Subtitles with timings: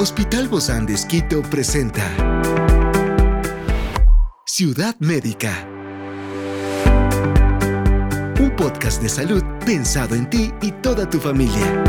[0.00, 2.04] Hospital Bozán de Esquito presenta
[4.46, 5.66] Ciudad Médica.
[8.38, 11.82] Un podcast de salud pensado en ti y toda tu familia.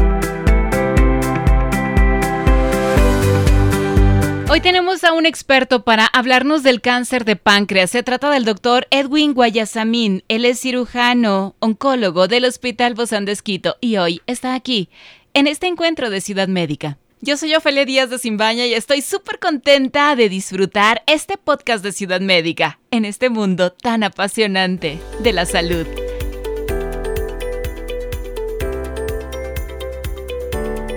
[4.49, 7.91] Hoy tenemos a un experto para hablarnos del cáncer de páncreas.
[7.91, 10.23] Se trata del doctor Edwin Guayasamín.
[10.29, 14.89] Él es cirujano, oncólogo del Hospital Bozán de Esquito y hoy está aquí,
[15.35, 16.97] en este encuentro de Ciudad Médica.
[17.21, 21.91] Yo soy Ofelia Díaz de Simbaña y estoy súper contenta de disfrutar este podcast de
[21.91, 25.85] Ciudad Médica en este mundo tan apasionante de la salud.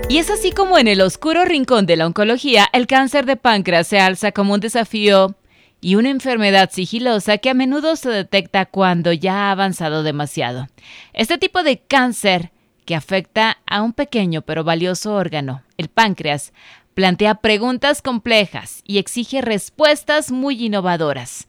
[0.08, 3.88] Y es así como en el oscuro rincón de la oncología, el cáncer de páncreas
[3.88, 5.34] se alza como un desafío
[5.80, 10.68] y una enfermedad sigilosa que a menudo se detecta cuando ya ha avanzado demasiado.
[11.14, 12.52] Este tipo de cáncer
[12.95, 16.52] afecta a un pequeño pero valioso órgano, el páncreas,
[16.95, 21.48] plantea preguntas complejas y exige respuestas muy innovadoras.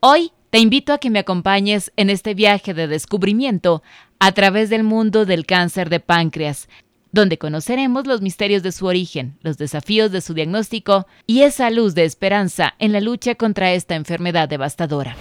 [0.00, 3.82] Hoy te invito a que me acompañes en este viaje de descubrimiento
[4.18, 6.68] a través del mundo del cáncer de páncreas,
[7.12, 11.94] donde conoceremos los misterios de su origen, los desafíos de su diagnóstico y esa luz
[11.94, 15.16] de esperanza en la lucha contra esta enfermedad devastadora.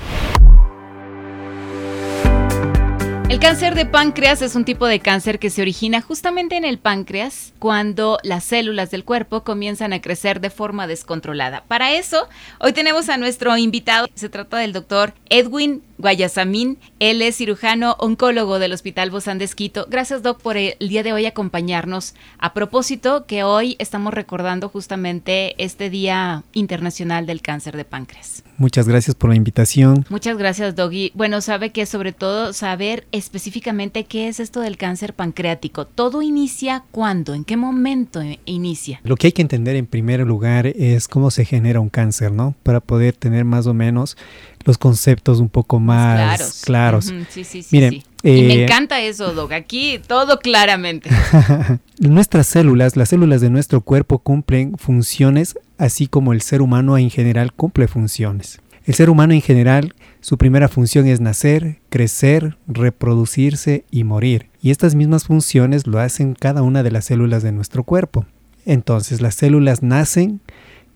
[3.36, 6.80] El cáncer de páncreas es un tipo de cáncer que se origina justamente en el
[6.80, 11.62] páncreas cuando las células del cuerpo comienzan a crecer de forma descontrolada.
[11.68, 14.08] Para eso, hoy tenemos a nuestro invitado.
[14.16, 16.78] Se trata del doctor Edwin Guayasamín.
[17.00, 19.88] Él es cirujano oncólogo del Hospital Bozán de Esquito.
[19.90, 22.16] Gracias, Doc, por el día de hoy acompañarnos.
[22.38, 28.44] A propósito, que hoy estamos recordando justamente este Día Internacional del Cáncer de Páncreas.
[28.58, 30.06] Muchas gracias por la invitación.
[30.10, 31.12] Muchas gracias, Doggy.
[31.14, 35.86] Bueno, sabe que sobre todo saber específicamente qué es esto del cáncer pancreático.
[35.86, 37.34] ¿Todo inicia cuándo?
[37.34, 39.02] ¿En qué momento inicia?
[39.04, 42.56] Lo que hay que entender en primer lugar es cómo se genera un cáncer, ¿no?
[42.64, 44.18] Para poder tener más o menos
[44.66, 47.06] los conceptos un poco más claros.
[47.30, 47.68] Sí, sí, sí.
[47.72, 47.94] Miren,
[48.24, 49.54] y me eh, encanta eso, Dog.
[49.54, 51.10] Aquí todo claramente.
[52.00, 57.10] Nuestras células, las células de nuestro cuerpo cumplen funciones así como el ser humano en
[57.10, 58.60] general cumple funciones.
[58.86, 64.48] El ser humano en general, su primera función es nacer, crecer, reproducirse y morir.
[64.62, 68.26] Y estas mismas funciones lo hacen cada una de las células de nuestro cuerpo.
[68.66, 70.40] Entonces las células nacen,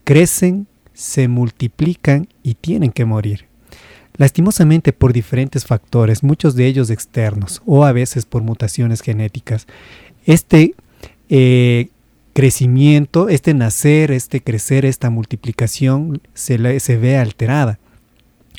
[0.03, 3.48] crecen, se multiplican y tienen que morir.
[4.19, 9.65] Lastimosamente por diferentes factores, muchos de ellos externos o a veces por mutaciones genéticas.
[10.25, 10.75] Este
[11.29, 11.87] eh,
[12.33, 17.79] crecimiento, este nacer, este crecer, esta multiplicación se, ve alterada.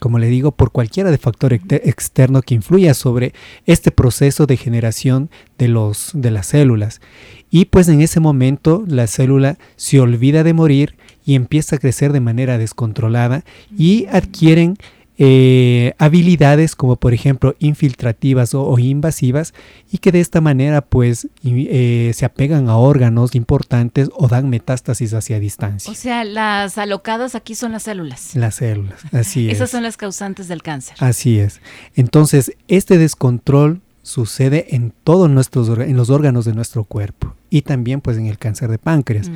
[0.00, 3.34] Como le digo, por cualquiera de factor externo que influya sobre
[3.66, 5.28] este proceso de generación
[5.58, 7.02] de, los, de las células.
[7.50, 12.14] Y pues en ese momento la célula se olvida de morir y empieza a crecer
[12.14, 13.44] de manera descontrolada
[13.76, 14.78] y adquieren
[15.22, 19.52] eh, habilidades como por ejemplo infiltrativas o, invasivas
[19.92, 25.12] y que de esta manera pues eh, se apegan a órganos importantes o dan metástasis
[25.12, 25.92] hacia distancia.
[25.92, 28.34] O sea, las alocadas aquí son las células.
[28.34, 29.56] Las células, así es.
[29.56, 30.96] Esas son las causantes del cáncer.
[31.00, 31.60] Así es.
[31.96, 38.00] Entonces, este descontrol sucede en todos nuestros en los órganos de nuestro cuerpo y también
[38.00, 39.30] pues en el cáncer de páncreas.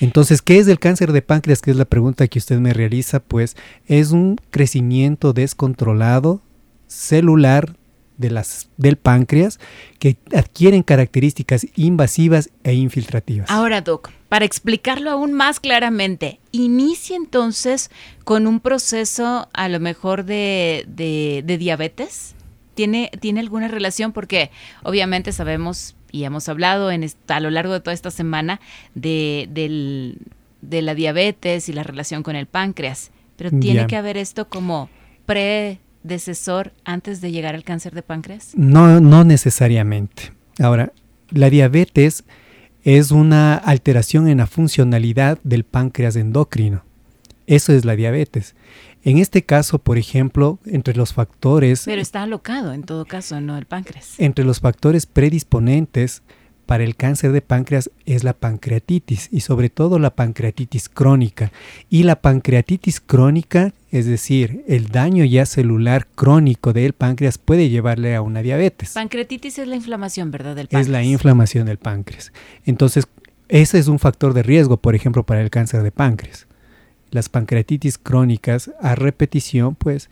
[0.00, 1.60] Entonces, ¿qué es el cáncer de páncreas?
[1.60, 3.56] Que es la pregunta que usted me realiza, pues
[3.86, 6.40] es un crecimiento descontrolado
[6.86, 7.76] celular
[8.18, 9.58] de las, del páncreas
[9.98, 13.50] que adquieren características invasivas e infiltrativas.
[13.50, 17.90] Ahora, Doc, para explicarlo aún más claramente, inicia entonces
[18.24, 22.34] con un proceso a lo mejor de, de diabetes.
[22.74, 24.12] ¿Tiene, ¿Tiene alguna relación?
[24.12, 24.50] Porque
[24.82, 28.60] obviamente sabemos y hemos hablado en a lo largo de toda esta semana
[28.94, 29.48] de,
[30.60, 33.10] de la diabetes y la relación con el páncreas.
[33.36, 34.88] Pero ¿tiene que haber esto como
[35.26, 38.52] predecesor antes de llegar al cáncer de páncreas?
[38.54, 40.32] No, no necesariamente.
[40.60, 40.92] Ahora,
[41.30, 42.24] la diabetes
[42.84, 46.84] es una alteración en la funcionalidad del páncreas endocrino.
[47.46, 48.54] Eso es la diabetes.
[49.04, 51.82] En este caso, por ejemplo, entre los factores...
[51.84, 54.14] Pero está alocado en todo caso, no el páncreas.
[54.18, 56.22] Entre los factores predisponentes
[56.66, 61.50] para el cáncer de páncreas es la pancreatitis y sobre todo la pancreatitis crónica.
[61.90, 68.14] Y la pancreatitis crónica, es decir, el daño ya celular crónico del páncreas puede llevarle
[68.14, 68.92] a una diabetes.
[68.92, 70.54] Pancreatitis es la inflamación, ¿verdad?
[70.54, 70.86] Del páncreas.
[70.86, 72.32] Es la inflamación del páncreas.
[72.64, 73.08] Entonces,
[73.48, 76.46] ese es un factor de riesgo, por ejemplo, para el cáncer de páncreas
[77.12, 80.10] las pancreatitis crónicas a repetición, pues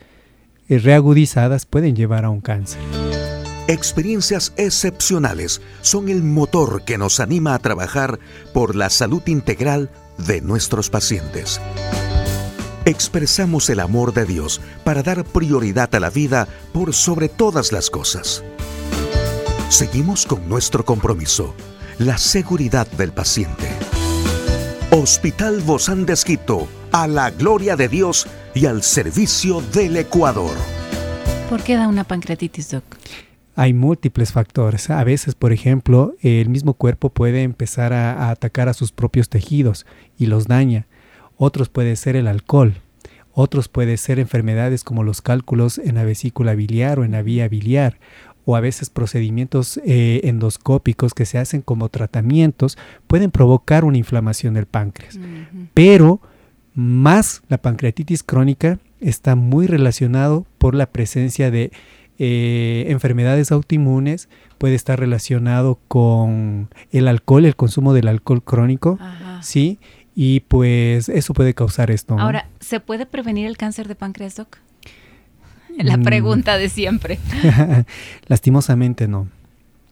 [0.69, 2.81] eh, reagudizadas pueden llevar a un cáncer.
[3.67, 8.19] Experiencias excepcionales son el motor que nos anima a trabajar
[8.53, 11.61] por la salud integral de nuestros pacientes.
[12.85, 17.91] Expresamos el amor de Dios para dar prioridad a la vida por sobre todas las
[17.91, 18.43] cosas.
[19.69, 21.55] Seguimos con nuestro compromiso,
[21.99, 23.69] la seguridad del paciente.
[24.93, 28.27] Hospital Bozán de Esquito, a la gloria de Dios
[28.57, 30.51] y al servicio del Ecuador.
[31.49, 32.83] ¿Por qué da una pancreatitis, doc?
[33.55, 34.91] Hay múltiples factores.
[34.91, 39.29] A veces, por ejemplo, el mismo cuerpo puede empezar a, a atacar a sus propios
[39.29, 39.87] tejidos
[40.19, 40.89] y los daña
[41.37, 42.75] otros puede ser el alcohol,
[43.33, 47.47] otros puede ser enfermedades como los cálculos en la vesícula biliar o en la vía
[47.47, 48.01] biliar,
[48.51, 52.77] o a veces procedimientos eh, endoscópicos que se hacen como tratamientos
[53.07, 55.19] pueden provocar una inflamación del páncreas.
[55.73, 56.21] Pero
[56.75, 61.71] más la pancreatitis crónica está muy relacionado por la presencia de
[62.19, 68.99] eh, enfermedades autoinmunes, puede estar relacionado con el alcohol, el consumo del alcohol crónico,
[69.43, 69.79] ¿sí?
[70.17, 72.19] Y pues eso puede causar esto.
[72.19, 74.59] Ahora, ¿se puede prevenir el cáncer de páncreas, Doc?
[75.79, 76.03] La mm.
[76.03, 77.19] pregunta de siempre.
[78.27, 79.29] Lastimosamente no.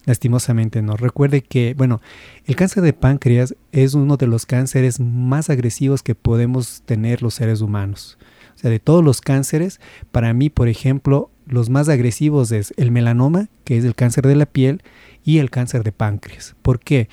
[0.05, 0.95] Lastimosamente no.
[0.97, 2.01] Recuerde que, bueno,
[2.45, 7.35] el cáncer de páncreas es uno de los cánceres más agresivos que podemos tener los
[7.35, 8.17] seres humanos.
[8.55, 9.79] O sea, de todos los cánceres,
[10.11, 14.35] para mí, por ejemplo, los más agresivos es el melanoma, que es el cáncer de
[14.35, 14.81] la piel,
[15.23, 16.55] y el cáncer de páncreas.
[16.61, 17.09] ¿Por qué?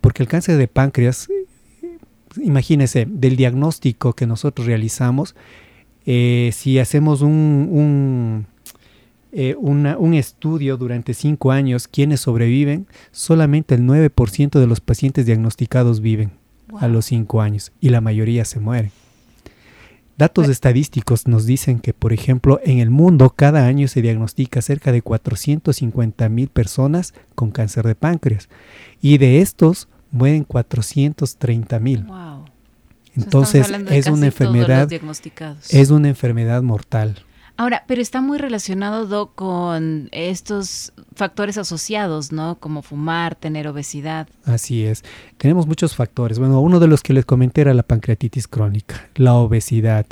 [0.00, 1.28] Porque el cáncer de páncreas
[2.36, 5.34] imagínese, del diagnóstico que nosotros realizamos,
[6.10, 8.46] eh, si hacemos un,
[9.30, 16.00] eh, un, estudio durante cinco años, quienes sobreviven, solamente el 9% de los pacientes diagnosticados
[16.00, 16.30] viven
[16.80, 18.90] a los cinco años y la mayoría se mueren.
[20.16, 24.92] Datos estadísticos nos dicen que, por ejemplo, en el mundo cada año se diagnostica cerca
[24.92, 28.48] de 450 mil personas con cáncer de páncreas
[29.02, 32.06] y de estos mueren 430 mil.
[33.18, 34.88] Entonces es una enfermedad
[35.70, 37.24] es una enfermedad mortal.
[37.60, 42.60] Ahora, pero está muy relacionado con estos factores asociados, ¿no?
[42.60, 44.28] Como fumar, tener obesidad.
[44.44, 45.02] Así es.
[45.38, 46.38] Tenemos muchos factores.
[46.38, 50.06] Bueno, uno de los que les comenté era la pancreatitis crónica, la obesidad,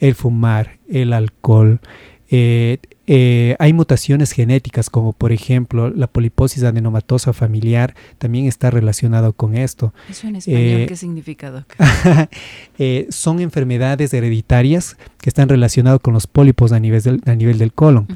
[0.00, 1.80] el fumar, el alcohol,
[2.30, 9.32] eh, eh, hay mutaciones genéticas como por ejemplo la poliposis adenomatosa familiar también está relacionado
[9.32, 9.94] con esto.
[10.10, 11.66] ¿Eso en español eh, qué significa,
[13.08, 17.72] son enfermedades hereditarias que están relacionadas con los pólipos a nivel del, a nivel del
[17.72, 18.06] colon.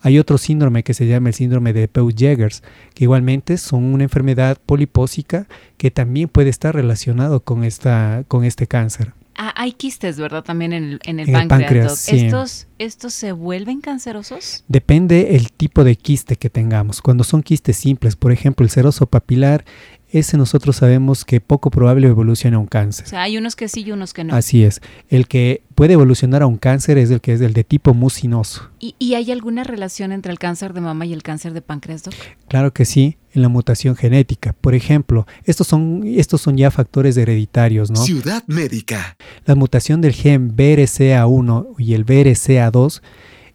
[0.00, 2.62] Hay otro síndrome que se llama el síndrome de Peutz-Jeghers,
[2.94, 5.46] que igualmente son una enfermedad polipósica
[5.76, 9.12] que también puede estar relacionado con, esta, con este cáncer.
[9.42, 10.44] Ah, hay quistes, ¿verdad?
[10.44, 12.10] También en el, en el páncreas.
[12.10, 14.64] ¿Estos, ¿Estos se vuelven cancerosos?
[14.68, 17.00] Depende el tipo de quiste que tengamos.
[17.00, 19.64] Cuando son quistes simples, por ejemplo, el seroso papilar,
[20.12, 23.06] ese nosotros sabemos que poco probable evoluciona a un cáncer.
[23.06, 24.34] O sea, hay unos que sí y unos que no.
[24.34, 24.80] Así es.
[25.08, 28.70] El que puede evolucionar a un cáncer es el que es el de tipo mucinoso.
[28.78, 32.02] ¿Y, y hay alguna relación entre el cáncer de mama y el cáncer de páncreas,
[32.02, 32.14] doc?
[32.48, 34.52] Claro que sí, en la mutación genética.
[34.52, 38.02] Por ejemplo, estos son, estos son ya factores hereditarios, ¿no?
[38.02, 39.16] Ciudad médica.
[39.44, 43.00] La mutación del gen BRCA1 y el BRCA2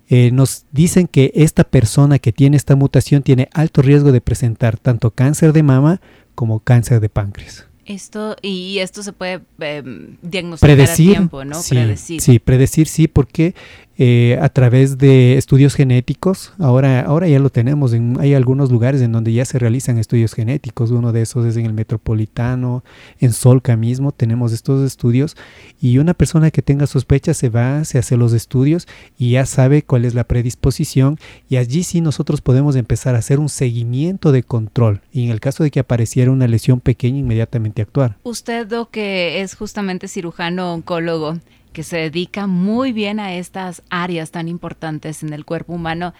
[0.08, 4.78] eh, nos dicen que esta persona que tiene esta mutación tiene alto riesgo de presentar
[4.78, 6.00] tanto cáncer de mama
[6.36, 7.68] como cáncer de páncreas.
[7.86, 11.62] Esto, y esto se puede em, diagnosticar predecir, a tiempo, ¿no?
[11.62, 12.22] Sí, predecir.
[12.22, 13.54] Sí, predecir sí, porque
[13.98, 16.54] eh, a través de estudios genéticos.
[16.60, 17.94] Ahora, ahora ya lo tenemos.
[17.94, 20.92] En, hay algunos lugares en donde ya se realizan estudios genéticos.
[20.92, 22.84] Uno de esos es en el Metropolitano,
[23.20, 25.38] en Solca mismo tenemos estos estudios.
[25.80, 28.88] Y una persona que tenga sospechas se va, se hace los estudios
[29.18, 31.18] y ya sabe cuál es la predisposición.
[31.50, 35.02] Y allí sí nosotros podemos empezar a hacer un seguimiento de control.
[35.12, 38.18] Y en el caso de que apareciera una lesión pequeña, inmediatamente actuar.
[38.24, 41.38] Usted, que es justamente cirujano oncólogo,
[41.76, 46.14] que se dedica muy bien a estas áreas tan importantes en el cuerpo humano,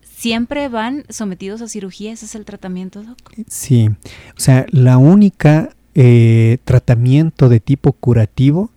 [0.00, 2.12] ¿siempre van sometidos a cirugía?
[2.12, 3.18] ¿Ese es el tratamiento, Doc?
[3.46, 8.70] Sí, o sea, la única eh, tratamiento de tipo curativo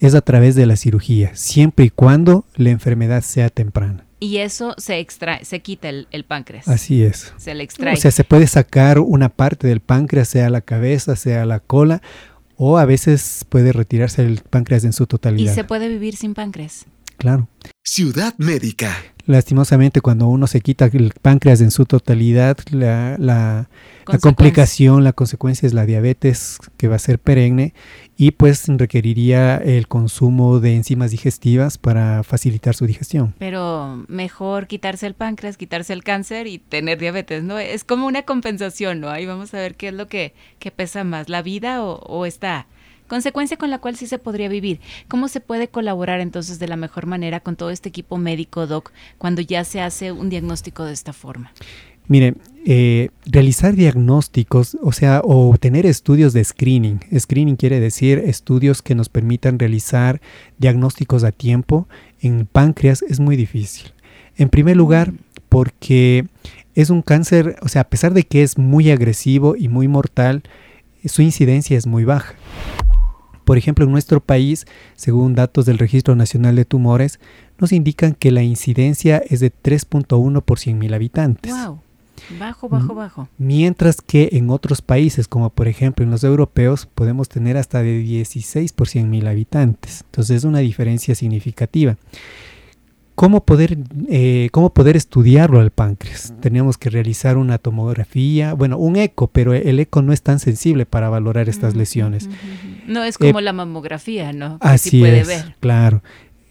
[0.00, 4.06] es a través de la cirugía, siempre y cuando la enfermedad sea temprana.
[4.20, 6.66] Y eso se extrae, se quita el, páncreas.
[6.66, 7.34] Así es.
[7.36, 7.92] Se le extrae.
[7.92, 12.00] O sea, se puede sacar una parte del páncreas, sea la cabeza, sea la cola,
[12.58, 15.52] o a veces puede retirarse el páncreas en su totalidad.
[15.52, 16.86] ¿Y se puede vivir sin páncreas?
[17.16, 17.48] Claro.
[17.84, 18.94] Ciudad médica.
[19.28, 23.68] Lastimosamente, cuando uno se quita el páncreas en su totalidad, la, la,
[24.22, 27.74] complicación, la consecuencia es la diabetes, que va a ser perenne,
[28.16, 33.34] y pues requeriría el consumo de enzimas digestivas para facilitar su digestión.
[33.38, 37.58] Pero mejor quitarse el páncreas, quitarse el cáncer y tener diabetes, ¿no?
[37.58, 39.10] Es como una compensación, ¿no?
[39.10, 42.24] Ahí vamos a ver qué es lo que, que pesa más, la vida o, o
[42.24, 42.66] esta
[43.08, 44.80] consecuencia con la cual sí se podría vivir.
[45.08, 48.92] ¿Cómo se puede colaborar entonces de la mejor manera con todo este equipo médico, Doc,
[49.18, 51.52] cuando ya se hace un diagnóstico de esta forma?
[52.08, 57.00] Mire, eh, realizar diagnósticos, o sea, o tener estudios de screening.
[57.16, 60.22] Screening quiere decir estudios que nos permitan realizar
[60.56, 61.86] diagnósticos a tiempo
[62.20, 63.92] en páncreas es muy difícil.
[64.36, 65.18] En primer lugar, mm.
[65.50, 66.26] porque
[66.74, 70.42] es un cáncer, o sea, a pesar de que es muy agresivo y muy mortal,
[71.04, 72.34] su incidencia es muy baja.
[73.48, 77.18] Por ejemplo, en nuestro país, según datos del Registro Nacional de Tumores,
[77.58, 81.50] nos indican que la incidencia es de 3.1 por 100.000 habitantes.
[81.50, 81.78] Wow.
[82.38, 83.28] Bajo, bajo, bajo.
[83.38, 87.96] Mientras que en otros países, como por ejemplo en los europeos, podemos tener hasta de
[88.00, 90.02] 16 por 100.000 habitantes.
[90.04, 91.96] Entonces es una diferencia significativa.
[93.14, 93.78] ¿Cómo poder,
[94.10, 96.34] eh, ¿Cómo poder estudiarlo al páncreas?
[96.40, 100.84] Teníamos que realizar una tomografía, bueno, un eco, pero el eco no es tan sensible
[100.84, 102.28] para valorar estas lesiones.
[102.88, 104.58] No es como eh, la mamografía, ¿no?
[104.60, 105.56] así puede es, ver.
[105.60, 106.02] claro.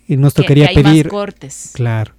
[0.08, 1.10] Y nos tocaría pedir...
[1.10, 1.72] cortes.
[1.74, 2.14] Claro.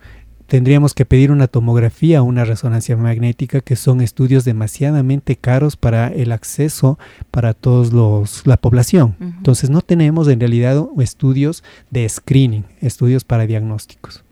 [0.47, 6.09] Tendríamos que pedir una tomografía o una resonancia magnética, que son estudios demasiadamente caros para
[6.09, 6.99] el acceso
[7.31, 9.15] para todos los la población.
[9.21, 14.25] Entonces no tenemos en realidad estudios de screening, estudios para diagnósticos.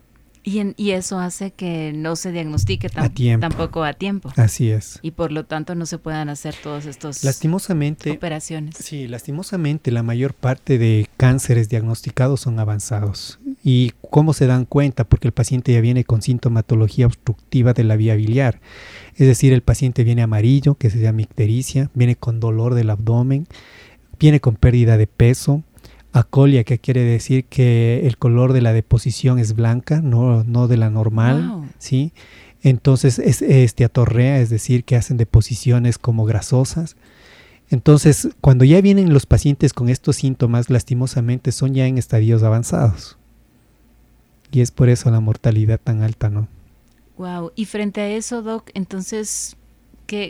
[0.49, 4.31] Y, eso hace que no se diagnostique tampoco a tiempo.
[4.37, 4.97] Así es.
[5.01, 8.77] Y por lo tanto no se puedan hacer todos estos lastimosamente, operaciones.
[8.77, 13.39] Sí, lastimosamente la mayor parte de cánceres diagnosticados son avanzados.
[13.61, 15.03] ¿Y cómo se dan cuenta?
[15.03, 18.61] Porque el paciente ya viene con sintomatología obstructiva de la vía biliar.
[19.15, 23.47] Es decir, el paciente viene amarillo, que se llama ictericia, viene con dolor del abdomen,
[24.17, 25.63] viene con pérdida de peso,
[26.19, 30.77] acolia, que quiere decir que el color de la deposición es blanca, no, no de
[30.77, 32.13] la normal, ¿sí?
[32.63, 36.95] Entonces es esteatorrea, es decir, que hacen deposiciones como grasosas.
[37.69, 43.17] Entonces, cuando ya vienen los pacientes con estos síntomas, lastimosamente son ya en estadios avanzados.
[44.51, 46.47] Y es por eso la mortalidad tan alta, ¿no?
[47.17, 47.51] Wow.
[47.55, 49.56] Y frente a eso, Doc, entonces,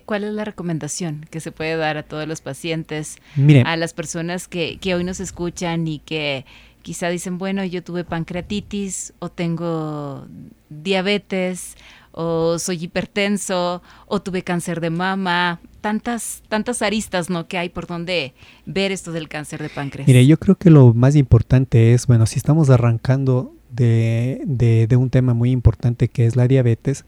[0.05, 3.17] ¿Cuál es la recomendación que se puede dar a todos los pacientes,
[3.65, 6.46] a las personas que, hoy nos escuchan y que
[6.81, 10.25] quizá dicen, bueno, yo tuve pancreatitis o tengo
[10.69, 11.75] diabetes
[12.12, 17.48] o soy hipertenso o tuve cáncer de mama, tantas tantas aristas, ¿no?
[17.48, 18.34] que hay por donde
[18.65, 20.07] ver esto del cáncer de páncreas.
[20.07, 25.10] Mire, yo creo que lo más importante es, bueno, si estamos arrancando de, de un
[25.12, 27.05] tema muy importante que es la diabetes,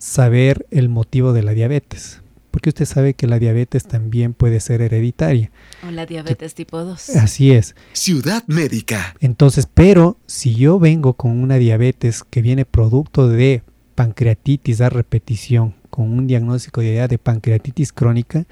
[0.00, 2.22] saber el motivo de la diabetes.
[2.50, 5.52] Porque usted sabe que la diabetes también puede ser hereditaria.
[5.86, 7.10] O la diabetes tipo 2.
[7.10, 7.76] Así es.
[7.92, 9.14] Ciudad médica.
[9.20, 13.62] Entonces, pero si yo vengo con una diabetes que viene producto de
[13.94, 18.46] pancreatitis a repetición, con un diagnóstico de, de pancreatitis crónica,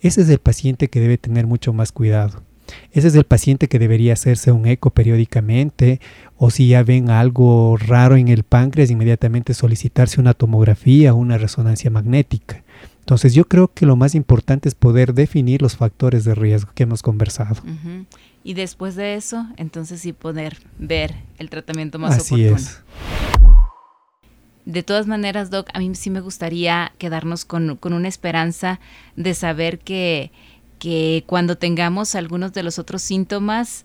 [0.00, 2.42] ese es el paciente que debe tener mucho más cuidado.
[2.92, 6.00] Ese es el paciente que debería hacerse un eco periódicamente
[6.36, 11.38] o si ya ven algo raro en el páncreas, inmediatamente solicitarse una tomografía o una
[11.38, 12.62] resonancia magnética.
[13.00, 16.82] Entonces yo creo que lo más importante es poder definir los factores de riesgo que
[16.82, 17.62] hemos conversado.
[18.44, 22.82] Y después de eso, entonces sí poder ver el tratamiento más Así Es.
[24.66, 28.78] De todas maneras, Doc, a mí sí me gustaría quedarnos con, con una esperanza
[29.16, 30.30] de saber que
[30.78, 33.84] que cuando tengamos algunos de los otros síntomas,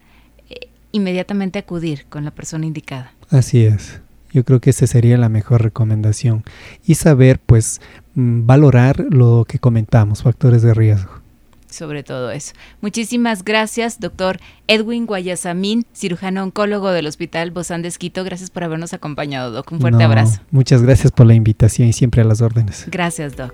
[0.49, 3.13] eh, inmediatamente acudir con la persona indicada.
[3.29, 4.01] Así es.
[4.31, 6.43] Yo creo que esa sería la mejor recomendación.
[6.85, 7.81] Y saber, pues,
[8.15, 11.23] mm, valorar lo que comentamos, factores de riesgo.
[11.69, 12.53] Sobre todo eso.
[12.81, 18.23] Muchísimas gracias, doctor Edwin Guayasamín, cirujano oncólogo del Hospital Bozán de Esquito.
[18.23, 19.71] Gracias por habernos acompañado, doc.
[19.71, 20.39] Un fuerte abrazo.
[20.51, 22.85] Muchas gracias por la invitación y siempre a las órdenes.
[22.91, 23.53] Gracias, doc.